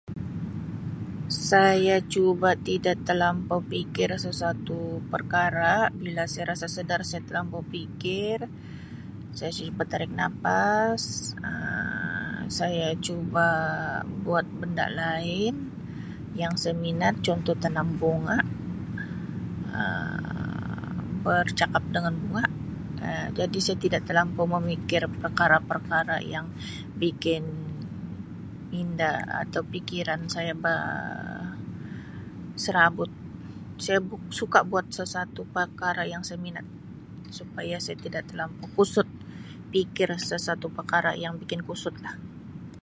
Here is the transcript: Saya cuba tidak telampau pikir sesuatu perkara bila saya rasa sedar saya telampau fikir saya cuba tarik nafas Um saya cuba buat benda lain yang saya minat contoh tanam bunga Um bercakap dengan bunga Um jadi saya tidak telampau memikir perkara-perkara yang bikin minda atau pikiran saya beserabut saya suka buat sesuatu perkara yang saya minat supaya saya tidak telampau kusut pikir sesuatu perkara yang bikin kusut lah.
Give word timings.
Saya 1.49 1.97
cuba 2.13 2.49
tidak 2.67 2.97
telampau 3.07 3.59
pikir 3.73 4.09
sesuatu 4.25 4.79
perkara 5.13 5.73
bila 6.01 6.23
saya 6.31 6.45
rasa 6.51 6.67
sedar 6.75 7.01
saya 7.09 7.21
telampau 7.27 7.61
fikir 7.73 8.37
saya 9.37 9.51
cuba 9.59 9.81
tarik 9.91 10.11
nafas 10.19 11.03
Um 11.49 12.39
saya 12.59 12.87
cuba 13.07 13.47
buat 14.25 14.45
benda 14.59 14.85
lain 15.01 15.53
yang 16.41 16.53
saya 16.61 16.75
minat 16.85 17.15
contoh 17.27 17.55
tanam 17.63 17.89
bunga 18.01 18.37
Um 19.77 20.39
bercakap 21.25 21.83
dengan 21.95 22.13
bunga 22.21 22.43
Um 23.05 23.27
jadi 23.39 23.57
saya 23.65 23.77
tidak 23.85 24.01
telampau 24.09 24.45
memikir 24.55 25.01
perkara-perkara 25.21 26.17
yang 26.33 26.47
bikin 27.01 27.43
minda 28.71 29.13
atau 29.43 29.61
pikiran 29.73 30.21
saya 30.35 30.53
beserabut 30.65 33.11
saya 33.83 33.99
suka 34.39 34.59
buat 34.71 34.85
sesuatu 34.97 35.41
perkara 35.55 36.03
yang 36.13 36.21
saya 36.27 36.39
minat 36.45 36.63
supaya 37.37 37.75
saya 37.85 37.97
tidak 38.05 38.23
telampau 38.31 38.67
kusut 38.77 39.03
pikir 39.75 40.09
sesuatu 40.29 40.67
perkara 40.77 41.11
yang 41.23 41.33
bikin 41.41 41.61
kusut 41.69 41.95
lah. 42.05 42.15